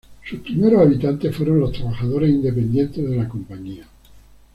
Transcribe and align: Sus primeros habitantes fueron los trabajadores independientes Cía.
Sus 0.27 0.39
primeros 0.39 0.81
habitantes 0.81 1.35
fueron 1.35 1.59
los 1.59 1.73
trabajadores 1.73 2.31
independientes 2.31 3.05
Cía. 3.53 3.85